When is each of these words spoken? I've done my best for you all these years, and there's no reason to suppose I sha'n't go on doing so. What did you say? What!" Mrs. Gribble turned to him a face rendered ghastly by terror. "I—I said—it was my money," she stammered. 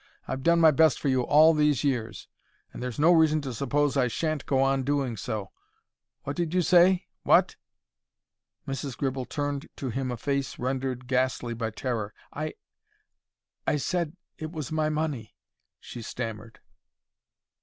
I've 0.27 0.41
done 0.41 0.59
my 0.59 0.71
best 0.71 0.99
for 0.99 1.09
you 1.09 1.21
all 1.21 1.53
these 1.53 1.83
years, 1.83 2.27
and 2.73 2.81
there's 2.81 2.97
no 2.97 3.11
reason 3.11 3.39
to 3.41 3.53
suppose 3.53 3.95
I 3.95 4.07
sha'n't 4.07 4.47
go 4.47 4.59
on 4.59 4.81
doing 4.81 5.15
so. 5.15 5.51
What 6.23 6.35
did 6.35 6.55
you 6.55 6.63
say? 6.63 7.05
What!" 7.21 7.55
Mrs. 8.67 8.97
Gribble 8.97 9.25
turned 9.25 9.69
to 9.75 9.91
him 9.91 10.09
a 10.09 10.17
face 10.17 10.57
rendered 10.57 11.05
ghastly 11.05 11.53
by 11.53 11.69
terror. 11.69 12.15
"I—I 12.33 13.75
said—it 13.77 14.51
was 14.51 14.71
my 14.71 14.89
money," 14.89 15.35
she 15.79 16.01
stammered. 16.01 16.61